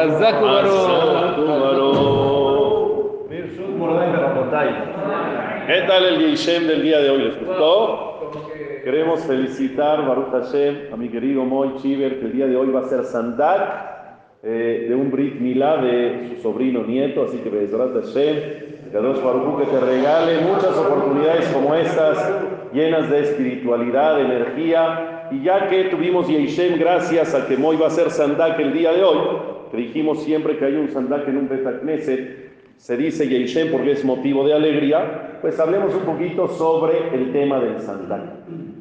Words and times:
Hazak 0.00 0.42
Hazak 0.42 1.38
Ubaró. 1.38 1.90
¿Qué 5.66 5.82
tal 5.86 6.04
el 6.06 6.18
Yishem 6.18 6.66
del 6.66 6.82
día 6.82 7.00
de 7.00 7.10
hoy? 7.10 7.18
¿Les 7.24 7.38
gustó? 7.38 8.32
Queremos 8.82 9.20
felicitar, 9.20 10.06
Baruch 10.06 10.30
Hashem, 10.32 10.92
a 10.92 10.96
mi 10.96 11.10
querido 11.10 11.44
Moy 11.44 11.74
Chiver, 11.82 12.18
que 12.18 12.26
el 12.26 12.32
día 12.32 12.46
de 12.46 12.56
hoy 12.56 12.70
va 12.70 12.80
a 12.80 12.84
ser 12.84 13.04
Sandak 13.04 14.38
eh, 14.42 14.86
de 14.88 14.94
un 14.94 15.10
Brit 15.10 15.38
Milá 15.38 15.76
de 15.76 16.30
su 16.34 16.42
sobrino 16.42 16.82
nieto, 16.82 17.24
así 17.24 17.36
que 17.38 17.50
Bezrat 17.50 17.92
Hashem, 17.92 18.36
Kadosh 18.92 19.22
Baruch 19.22 19.58
que 19.58 19.66
te 19.66 19.80
regale 19.80 20.40
muchas 20.40 20.76
oportunidades 20.78 21.46
como 21.48 21.74
estas, 21.74 22.16
llenas 22.72 23.10
de 23.10 23.20
espiritualidad, 23.20 24.16
de 24.16 24.22
energía, 24.22 25.28
y 25.30 25.42
ya 25.42 25.68
que 25.68 25.84
tuvimos 25.84 26.26
Yishem 26.26 26.78
gracias 26.78 27.34
a 27.34 27.46
que 27.46 27.58
Moy 27.58 27.76
va 27.76 27.88
a 27.88 27.90
ser 27.90 28.10
Sandak 28.10 28.58
el 28.60 28.72
día 28.72 28.92
de 28.92 29.04
hoy, 29.04 29.18
que 29.70 29.76
dijimos 29.76 30.22
siempre 30.22 30.56
que 30.58 30.64
hay 30.64 30.74
un 30.74 30.88
Sandak 30.88 31.28
en 31.28 31.36
un 31.36 31.48
Betakneset, 31.48 32.50
se 32.80 32.96
dice 32.96 33.28
Yeishem 33.28 33.70
porque 33.70 33.92
es 33.92 34.04
motivo 34.06 34.46
de 34.46 34.54
alegría, 34.54 35.38
pues 35.42 35.60
hablemos 35.60 35.94
un 35.94 36.00
poquito 36.00 36.48
sobre 36.48 37.14
el 37.14 37.30
tema 37.30 37.60
del 37.60 37.78
sandak. 37.78 38.22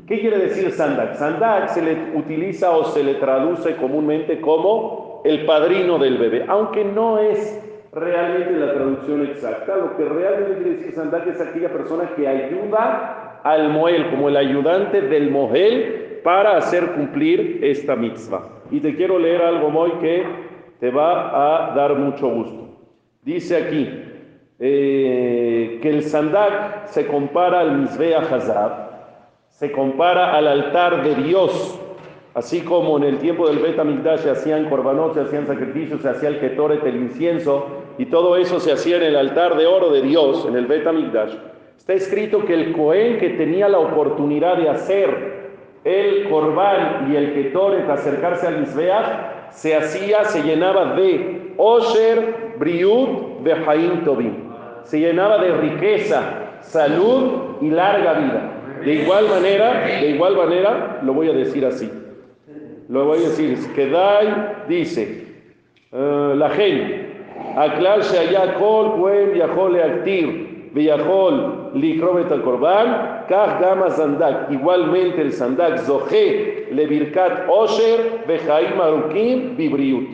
¿Qué 0.08 0.22
quiere 0.22 0.38
decir 0.38 0.72
sandak? 0.72 1.16
Sandak 1.16 1.68
se 1.68 1.82
le 1.82 1.98
utiliza 2.16 2.72
o 2.72 2.86
se 2.86 3.04
le 3.04 3.16
traduce 3.16 3.76
comúnmente 3.76 4.40
como 4.40 5.22
el 5.26 5.46
padrino 5.46 6.00
del 6.00 6.18
bebé, 6.18 6.46
aunque 6.48 6.86
no 6.86 7.18
es 7.18 7.62
realmente 7.92 8.54
la 8.54 8.74
traducción 8.74 9.26
exacta. 9.26 9.76
Lo 9.76 9.98
que 9.98 10.06
realmente 10.06 10.62
quiere 10.62 10.78
decir 10.78 10.94
sandak 10.94 11.28
es 11.28 11.42
aquella 11.42 11.70
persona 11.70 12.10
que 12.16 12.26
ayuda 12.26 13.42
al 13.44 13.68
moel, 13.70 14.10
como 14.12 14.30
el 14.30 14.38
ayudante 14.38 15.02
del 15.02 15.30
mohel, 15.30 16.22
para 16.24 16.56
hacer 16.56 16.94
cumplir 16.94 17.60
esta 17.64 17.98
mitzvah. 17.98 18.48
Y 18.72 18.80
te 18.80 18.96
quiero 18.96 19.20
leer 19.20 19.42
algo, 19.42 19.70
Moy, 19.70 19.92
que 20.00 20.24
te 20.80 20.90
va 20.92 21.70
a 21.70 21.76
dar 21.76 21.96
mucho 21.96 22.30
gusto. 22.30 22.70
Dice 23.22 23.58
aquí 23.58 23.88
eh, 24.60 25.80
que 25.82 25.90
el 25.90 26.04
sandak 26.04 26.88
se 26.88 27.06
compara 27.06 27.60
al 27.60 27.78
Mizbea 27.78 28.20
Hazab, 28.22 28.90
se 29.50 29.72
compara 29.72 30.36
al 30.36 30.48
altar 30.48 31.04
de 31.04 31.16
Dios, 31.16 31.80
así 32.34 32.62
como 32.62 32.98
en 32.98 33.04
el 33.04 33.18
tiempo 33.20 33.48
del 33.48 33.60
Bet 33.60 33.78
Amikdash 33.78 34.22
se 34.22 34.32
hacían 34.32 34.70
korbanot, 34.70 35.16
se 35.16 35.22
hacían 35.22 35.48
sacrificios, 35.48 36.02
se 36.02 36.10
hacía 36.10 36.30
el 36.30 36.40
ketoret, 36.40 36.86
el 36.86 36.96
incienso, 36.96 37.68
y 37.98 38.06
todo 38.06 38.38
eso 38.38 38.60
se 38.60 38.72
hacía 38.72 38.98
en 38.98 39.04
el 39.04 39.16
altar 39.18 39.58
de 39.58 39.68
oro 39.68 39.92
de 39.92 40.02
Dios, 40.02 40.46
en 40.48 40.56
el 40.56 40.66
Bet 40.66 40.88
Amikdash. 40.88 41.36
Está 41.78 41.94
escrito 41.94 42.46
que 42.46 42.54
el 42.54 42.72
Cohen 42.72 43.18
que 43.18 43.32
tenía 43.32 43.68
la 43.68 43.80
oportunidad 43.80 44.58
de 44.58 44.70
hacer 44.70 45.29
el 45.84 46.30
korban 46.30 47.12
y 47.12 47.16
el 47.16 47.34
ketoret, 47.34 47.90
acercarse 47.90 48.48
al 48.48 48.60
Mizbeach, 48.60 49.52
se 49.52 49.76
hacía, 49.76 50.26
se 50.26 50.44
llenaba 50.44 50.94
de 50.96 51.54
Osher, 51.58 52.54
Briut, 52.58 53.44
Behaim 53.44 54.04
Tobim. 54.04 54.34
Se 54.84 55.00
llenaba 55.00 55.38
de 55.40 55.52
riqueza, 55.58 56.22
salud 56.62 57.58
y 57.62 57.70
larga 57.70 58.14
vida. 58.14 58.52
De 58.84 58.94
igual 58.94 59.28
manera, 59.28 59.86
de 59.86 60.10
igual 60.12 60.36
manera, 60.36 61.00
lo 61.04 61.14
voy 61.14 61.30
a 61.30 61.34
decir 61.34 61.66
así. 61.66 61.92
Lo 62.88 63.06
voy 63.06 63.20
a 63.20 63.30
decir, 63.30 63.58
Kedai 63.76 64.66
dice, 64.68 65.28
uh, 65.92 66.34
la 66.36 66.50
gente, 66.50 67.10
Aklal 67.56 68.02
Shaya 68.02 68.56
Kol 68.56 69.00
Kuen 69.00 69.36
Yahol 69.36 69.76
Villajol 70.74 71.72
Likrobet 71.76 72.32
al 72.32 72.42
Korban, 72.42 73.26
Kach 73.28 73.60
Gama 73.60 73.90
Zandak. 73.90 74.52
Igualmente 74.52 75.22
el 75.22 75.32
Zandak, 75.32 75.80
Zohe 75.80 76.68
Levirkat 76.72 77.48
Osher, 77.50 78.26
Behaim 78.28 78.80
Arukim, 78.80 79.58
Bibriut. 79.58 80.08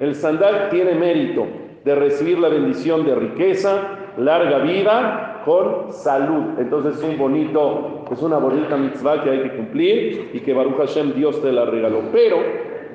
El 0.00 0.14
Sandak 0.14 0.70
tiene 0.70 0.94
mérito 0.94 1.46
de 1.84 1.94
recibir 1.94 2.38
la 2.38 2.48
bendición 2.48 3.04
de 3.04 3.14
riqueza, 3.14 3.98
larga 4.16 4.58
vida, 4.58 5.32
con 5.44 5.92
salud. 5.92 6.58
Entonces 6.58 6.96
es 6.96 7.04
un 7.04 7.18
bonito, 7.18 8.04
es 8.10 8.22
una 8.22 8.38
bonita 8.38 8.76
mitzvah 8.76 9.22
que 9.22 9.30
hay 9.30 9.42
que 9.42 9.56
cumplir 9.56 10.30
y 10.32 10.40
que 10.40 10.54
Baruch 10.54 10.76
Hashem 10.76 11.14
Dios 11.14 11.40
te 11.42 11.52
la 11.52 11.64
regaló. 11.64 12.02
Pero 12.12 12.36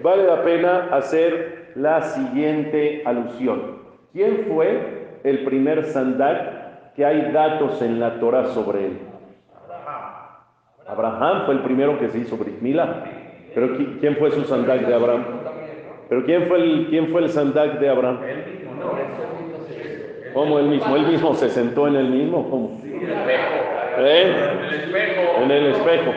vale 0.03 0.23
la 0.23 0.43
pena 0.43 0.89
hacer 0.91 1.71
la 1.75 2.01
siguiente 2.01 3.01
alusión. 3.05 3.77
¿Quién 4.13 4.45
fue 4.47 5.19
el 5.23 5.43
primer 5.43 5.85
Sandak 5.85 6.56
que 6.97 7.05
hay 7.05 7.31
datos 7.31 7.81
en 7.81 8.01
la 8.01 8.19
Torah 8.19 8.47
sobre 8.47 8.87
él? 8.87 8.97
Abraham 10.85 11.43
fue 11.45 11.55
el 11.55 11.61
primero 11.61 11.97
que 11.99 12.09
se 12.09 12.17
hizo 12.17 12.35
Brit 12.35 12.59
Milá. 12.59 13.05
Pero 13.55 13.77
¿quién 14.01 14.17
fue 14.17 14.31
su 14.31 14.43
Sandak 14.43 14.81
de 14.81 14.93
Abraham? 14.93 15.23
Pero 16.09 16.25
¿quién 16.25 16.47
fue 16.47 16.57
el, 16.57 16.87
quién 16.89 17.07
fue 17.07 17.21
el 17.21 17.29
sandak 17.29 17.79
de 17.79 17.89
Abraham? 17.89 18.19
¿Cómo 20.33 20.59
él 20.59 20.67
mismo? 20.67 20.95
¿Él 20.95 21.07
mismo 21.07 21.33
se 21.33 21.49
sentó 21.49 21.87
en 21.87 21.95
el 21.95 22.09
mismo? 22.09 22.49
¿Cómo? 22.49 22.79
¿Eh? 22.83 24.35
En 25.41 25.51
el 25.51 25.65
espejo. 25.67 26.11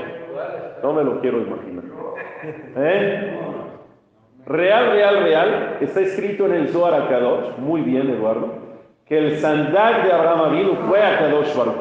No 0.82 0.92
me 0.92 1.04
lo 1.04 1.20
quiero 1.20 1.40
imaginar. 1.40 1.84
¿Eh? 2.76 3.38
Real, 4.46 4.92
real, 4.92 5.22
real. 5.24 5.76
Está 5.80 6.00
escrito 6.00 6.46
en 6.46 6.54
el 6.54 6.68
Zohar 6.68 6.94
Akadosh. 6.94 7.56
Muy 7.58 7.80
bien, 7.82 8.10
Eduardo. 8.10 8.69
Que 9.10 9.18
el 9.18 9.40
sandak 9.40 10.04
de 10.04 10.12
Abraham 10.12 10.52
Avinu 10.52 10.76
fue 10.86 11.02
Akadosh 11.02 11.52
Baruch. 11.56 11.74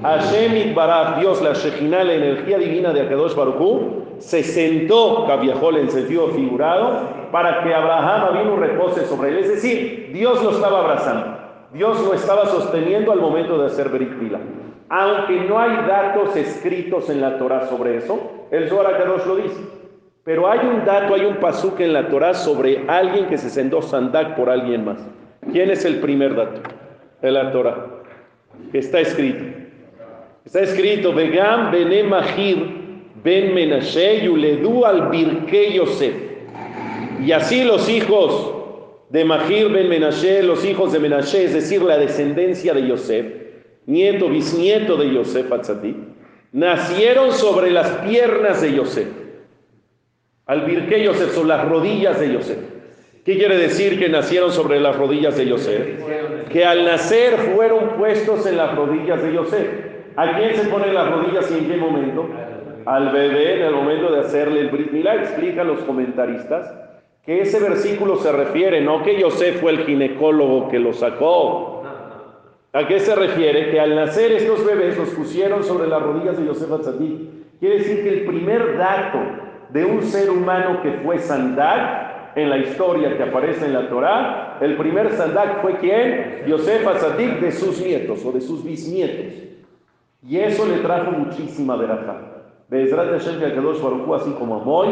Hashem 0.00 0.56
Itbaraj, 0.56 1.20
Dios, 1.20 1.42
la 1.42 1.52
Shekhinah, 1.52 2.02
la 2.02 2.14
energía 2.14 2.56
divina 2.56 2.94
de 2.94 3.02
Akadosh 3.02 3.34
Baruch 3.34 4.20
se 4.20 4.42
sentó, 4.42 5.26
Cabiajol 5.26 5.76
en 5.76 5.90
sentido 5.90 6.28
figurado, 6.28 7.10
para 7.30 7.62
que 7.62 7.74
Abraham 7.74 8.34
Avinu 8.34 8.56
repose 8.56 9.04
sobre 9.04 9.32
él. 9.32 9.38
Es 9.40 9.48
decir, 9.50 10.08
Dios 10.14 10.42
lo 10.42 10.52
estaba 10.52 10.78
abrazando, 10.78 11.36
Dios 11.74 12.02
lo 12.02 12.14
estaba 12.14 12.46
sosteniendo 12.46 13.12
al 13.12 13.20
momento 13.20 13.58
de 13.58 13.66
hacer 13.66 13.90
Berit 13.90 14.12
Mila. 14.12 14.38
Aunque 14.88 15.38
no 15.40 15.58
hay 15.58 15.76
datos 15.86 16.36
escritos 16.36 17.10
en 17.10 17.20
la 17.20 17.36
Torah 17.36 17.66
sobre 17.66 17.98
eso, 17.98 18.18
el 18.50 18.70
Zohar 18.70 18.96
Kadosh 18.96 19.26
lo 19.26 19.36
dice. 19.36 19.60
Pero 20.24 20.50
hay 20.50 20.60
un 20.60 20.86
dato, 20.86 21.12
hay 21.12 21.26
un 21.26 21.36
pasuk 21.36 21.80
en 21.80 21.92
la 21.92 22.08
Torah 22.08 22.32
sobre 22.32 22.86
alguien 22.88 23.26
que 23.26 23.36
se 23.36 23.50
sentó 23.50 23.82
sandak 23.82 24.36
por 24.36 24.48
alguien 24.48 24.86
más. 24.86 25.06
¿Quién 25.52 25.70
es 25.70 25.84
el 25.84 25.96
primer 26.00 26.34
dato 26.34 26.60
de 27.22 27.30
la 27.30 27.52
Torah? 27.52 27.86
Está 28.72 29.00
escrito. 29.00 29.44
Está 30.44 30.60
escrito, 30.60 31.12
Vegam 31.12 31.70
Bene 31.70 32.04
Mahir 32.04 32.76
Ben 33.22 33.54
Menashe 33.54 34.24
Yuledu 34.24 34.84
al 34.84 35.08
Birke 35.08 35.72
Yosef. 35.72 36.14
Y 37.24 37.32
así 37.32 37.64
los 37.64 37.88
hijos 37.88 38.54
de 39.10 39.24
Mahir 39.24 39.68
Ben 39.68 39.88
Menashe, 39.88 40.42
los 40.42 40.64
hijos 40.64 40.92
de 40.92 41.00
Menashe, 41.00 41.44
es 41.44 41.54
decir, 41.54 41.82
la 41.82 41.98
descendencia 41.98 42.74
de 42.74 42.86
Yosef, 42.86 43.26
nieto, 43.86 44.28
bisnieto 44.28 44.96
de 44.96 45.12
Yosef 45.12 45.50
Atzadik, 45.52 45.96
nacieron 46.52 47.32
sobre 47.32 47.70
las 47.70 47.88
piernas 48.06 48.62
de 48.62 48.74
Yosef. 48.74 49.08
Al 50.46 50.62
Birke 50.62 51.02
Yosef, 51.02 51.34
sobre 51.34 51.48
las 51.48 51.68
rodillas 51.68 52.20
de 52.20 52.32
Yosef. 52.32 52.75
¿Qué 53.26 53.36
quiere 53.36 53.56
decir 53.58 53.98
que 53.98 54.08
nacieron 54.08 54.52
sobre 54.52 54.78
las 54.78 54.96
rodillas 54.96 55.36
de 55.36 55.46
Yosef? 55.46 56.48
Que 56.48 56.64
al 56.64 56.84
nacer 56.84 57.34
fueron 57.56 57.96
puestos 57.98 58.46
en 58.46 58.56
las 58.56 58.76
rodillas 58.76 59.20
de 59.20 59.32
Yosef. 59.32 59.68
¿A 60.14 60.38
quién 60.38 60.54
se 60.54 60.68
ponen 60.68 60.94
las 60.94 61.10
rodillas 61.10 61.50
y 61.50 61.58
en 61.58 61.68
qué 61.68 61.76
momento? 61.76 62.28
Al 62.84 63.10
bebé 63.10 63.56
en 63.56 63.62
el 63.62 63.72
momento 63.72 64.12
de 64.12 64.20
hacerle 64.20 64.60
el 64.60 64.68
Brit 64.68 64.92
Milá. 64.92 65.16
Explican 65.16 65.66
los 65.66 65.80
comentaristas 65.80 66.72
que 67.24 67.40
ese 67.40 67.58
versículo 67.58 68.14
se 68.14 68.30
refiere, 68.30 68.80
no 68.80 69.02
que 69.02 69.18
Yosef 69.18 69.60
fue 69.60 69.72
el 69.72 69.84
ginecólogo 69.84 70.68
que 70.68 70.78
lo 70.78 70.92
sacó. 70.92 71.82
¿A 72.72 72.86
qué 72.86 73.00
se 73.00 73.16
refiere? 73.16 73.72
Que 73.72 73.80
al 73.80 73.96
nacer 73.96 74.30
estos 74.30 74.64
bebés 74.64 74.96
los 74.96 75.08
pusieron 75.08 75.64
sobre 75.64 75.88
las 75.88 76.00
rodillas 76.00 76.38
de 76.38 76.46
Yosef 76.46 76.70
Atzadik. 76.70 77.58
Quiere 77.58 77.78
decir 77.78 78.04
que 78.04 78.08
el 78.08 78.24
primer 78.24 78.78
dato 78.78 79.18
de 79.70 79.84
un 79.84 80.00
ser 80.04 80.30
humano 80.30 80.80
que 80.80 80.92
fue 81.02 81.18
Sandak 81.18 82.14
en 82.36 82.50
la 82.50 82.58
historia 82.58 83.16
que 83.16 83.22
aparece 83.22 83.64
en 83.64 83.72
la 83.72 83.88
Torá, 83.88 84.58
el 84.60 84.76
primer 84.76 85.10
Sandak 85.12 85.62
fue 85.62 85.78
quién? 85.78 86.44
Yosef 86.46 86.86
Atzadik 86.86 87.40
de 87.40 87.50
sus 87.50 87.80
nietos 87.80 88.24
o 88.26 88.30
de 88.30 88.42
sus 88.42 88.62
bisnietos. 88.62 89.42
Y 90.22 90.36
eso 90.36 90.66
le 90.66 90.78
trajo 90.78 91.12
muchísima 91.12 91.76
verajá. 91.76 92.20
Bezrat 92.68 93.08
Hashem 93.08 93.40
Kadosh 93.40 93.80
Baruch 93.80 94.20
así 94.20 94.30
como 94.32 94.60
Moy, 94.60 94.88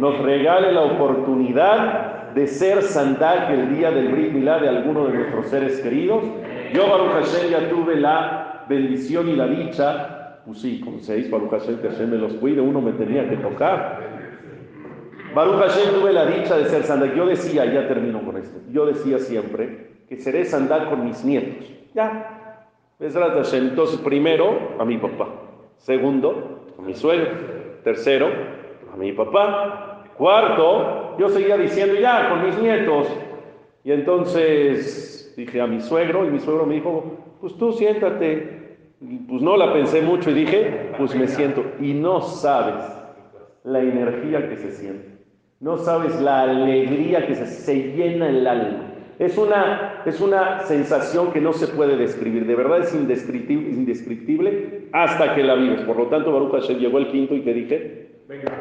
nos 0.00 0.18
regale 0.18 0.72
la 0.72 0.82
oportunidad 0.82 2.32
de 2.34 2.48
ser 2.48 2.82
Sandak 2.82 3.50
el 3.50 3.76
día 3.76 3.92
del 3.92 4.08
Brit 4.08 4.32
Milá 4.32 4.58
de 4.58 4.68
alguno 4.68 5.06
de 5.06 5.14
nuestros 5.14 5.46
seres 5.48 5.80
queridos. 5.80 6.24
Yo, 6.72 6.88
Baruch 6.88 7.12
Hashem, 7.12 7.50
ya 7.50 7.68
tuve 7.68 7.94
la 7.94 8.64
bendición 8.68 9.28
y 9.28 9.36
la 9.36 9.46
dicha, 9.46 10.40
pues 10.44 10.60
sí, 10.62 10.80
con 10.80 11.00
seis, 11.00 11.30
Baruch 11.30 11.50
Hashem, 11.50 11.78
que 11.78 11.90
Hashem 11.90 12.10
me 12.10 12.16
los 12.16 12.32
cuide, 12.34 12.60
uno 12.60 12.80
me 12.80 12.90
tenía 12.92 13.28
que 13.28 13.36
tocar. 13.36 14.17
Baruch 15.38 15.60
Hashem 15.60 15.94
tuve 15.94 16.12
la 16.12 16.26
dicha 16.26 16.56
de 16.56 16.64
ser 16.64 16.82
Sandak. 16.82 17.14
Yo 17.14 17.24
decía, 17.24 17.64
ya 17.64 17.86
termino 17.86 18.20
con 18.24 18.38
esto, 18.38 18.58
yo 18.72 18.86
decía 18.86 19.20
siempre 19.20 20.02
que 20.08 20.16
seré 20.16 20.44
Sandak 20.44 20.88
con 20.88 21.04
mis 21.04 21.24
nietos. 21.24 21.64
Ya, 21.94 22.66
Hashem. 22.98 23.68
Entonces, 23.68 24.00
primero, 24.00 24.58
a 24.80 24.84
mi 24.84 24.98
papá. 24.98 25.28
Segundo, 25.76 26.72
a 26.76 26.82
mi 26.82 26.92
suegro. 26.92 27.30
Tercero, 27.84 28.26
a 28.92 28.96
mi 28.96 29.12
papá. 29.12 30.02
Cuarto, 30.18 31.16
yo 31.20 31.28
seguía 31.28 31.56
diciendo, 31.56 31.94
ya, 31.94 32.30
con 32.30 32.44
mis 32.44 32.58
nietos. 32.58 33.06
Y 33.84 33.92
entonces 33.92 35.32
dije 35.36 35.60
a 35.60 35.68
mi 35.68 35.80
suegro, 35.80 36.26
y 36.26 36.30
mi 36.32 36.40
suegro 36.40 36.66
me 36.66 36.74
dijo, 36.74 37.36
pues 37.40 37.56
tú 37.56 37.70
siéntate. 37.74 38.76
Y 39.00 39.18
pues 39.18 39.40
no 39.40 39.56
la 39.56 39.72
pensé 39.72 40.02
mucho 40.02 40.30
y 40.30 40.34
dije, 40.34 40.94
pues 40.98 41.14
me 41.14 41.28
siento. 41.28 41.64
Y 41.80 41.94
no 41.94 42.22
sabes 42.22 42.84
la 43.62 43.78
energía 43.78 44.48
que 44.48 44.56
se 44.56 44.72
siente. 44.72 45.17
No 45.60 45.76
sabes 45.78 46.20
la 46.20 46.42
alegría 46.42 47.26
que 47.26 47.34
se, 47.34 47.46
se 47.46 47.74
llena 47.94 48.28
el 48.28 48.46
alma. 48.46 48.88
Es 49.18 49.36
una, 49.36 50.02
es 50.06 50.20
una 50.20 50.60
sensación 50.60 51.32
que 51.32 51.40
no 51.40 51.52
se 51.52 51.66
puede 51.66 51.96
describir, 51.96 52.46
de 52.46 52.54
verdad 52.54 52.82
es 52.82 52.94
indescriptible, 52.94 53.70
indescriptible 53.70 54.88
hasta 54.92 55.34
que 55.34 55.42
la 55.42 55.56
vives. 55.56 55.80
Por 55.80 55.96
lo 55.96 56.06
tanto, 56.06 56.32
Baruch 56.32 56.52
Hashem 56.52 56.78
llegó 56.78 56.98
el 56.98 57.08
quinto 57.08 57.34
y 57.34 57.40
te 57.40 57.52
dije, 57.52 58.08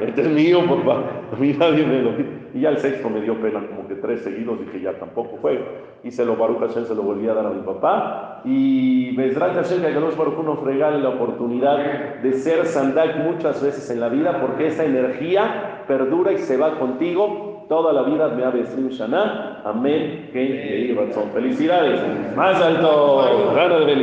este 0.02 0.22
es 0.22 0.28
mío, 0.30 0.66
papá, 0.66 1.22
a 1.32 1.36
mí 1.36 1.54
nadie 1.54 1.86
me 1.86 2.02
lo 2.02 2.12
Y 2.54 2.62
ya 2.62 2.70
el 2.70 2.78
sexto 2.78 3.10
me 3.10 3.22
dio 3.22 3.40
pena, 3.40 3.66
como 3.68 3.88
que 3.88 3.96
tres 3.96 4.22
seguidos, 4.22 4.60
que 4.72 4.82
ya 4.82 4.94
tampoco 4.94 5.38
fue. 5.38 5.64
Y 6.04 6.12
se 6.12 6.26
lo 6.26 6.36
Baruch 6.36 6.60
Hashem 6.60 6.86
se 6.86 6.96
lo 6.96 7.04
volví 7.04 7.28
a 7.28 7.34
dar 7.34 7.46
a 7.46 7.50
mi 7.50 7.62
papá. 7.62 8.42
Y 8.46 9.16
Bezrat 9.16 9.56
Hashem, 9.56 9.82
que 9.82 9.94
Baruch 9.94 10.16
Baruch 10.16 10.44
nos 10.44 10.64
regale 10.64 11.00
la 11.00 11.10
oportunidad 11.10 12.22
de 12.22 12.34
ser 12.34 12.66
sandak 12.66 13.18
muchas 13.18 13.62
veces 13.64 13.90
en 13.90 14.00
la 14.00 14.10
vida, 14.10 14.40
porque 14.42 14.68
esa 14.68 14.86
energía 14.86 15.84
perdura 15.88 16.32
y 16.34 16.38
se 16.40 16.58
va 16.58 16.78
contigo 16.80 17.58
toda 17.68 17.92
la 17.94 18.04
vida 18.04 18.30
me 18.30 18.44
ha 18.44 18.50
vestido 18.50 18.90
Shana. 18.90 19.62
Amén. 19.64 20.30
Que. 20.32 20.96
Felicidades. 21.34 22.02
Más 22.36 22.62
alto. 22.62 23.54
Gana 23.56 23.80
de. 23.80 23.96